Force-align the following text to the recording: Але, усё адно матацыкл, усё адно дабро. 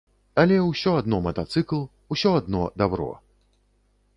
Але, 0.43 0.55
усё 0.69 0.93
адно 1.01 1.19
матацыкл, 1.27 1.79
усё 2.15 2.33
адно 2.39 2.61
дабро. 2.83 3.11